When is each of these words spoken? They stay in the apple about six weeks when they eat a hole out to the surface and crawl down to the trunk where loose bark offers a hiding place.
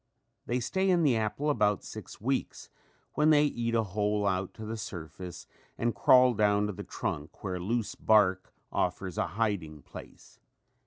They 0.47 0.59
stay 0.59 0.89
in 0.89 1.03
the 1.03 1.15
apple 1.15 1.51
about 1.51 1.83
six 1.83 2.19
weeks 2.19 2.69
when 3.13 3.29
they 3.29 3.43
eat 3.45 3.75
a 3.75 3.83
hole 3.83 4.25
out 4.25 4.51
to 4.55 4.65
the 4.65 4.75
surface 4.75 5.45
and 5.77 5.93
crawl 5.93 6.33
down 6.33 6.65
to 6.65 6.73
the 6.73 6.83
trunk 6.83 7.43
where 7.43 7.59
loose 7.59 7.93
bark 7.93 8.51
offers 8.71 9.19
a 9.19 9.27
hiding 9.37 9.83
place. 9.83 10.39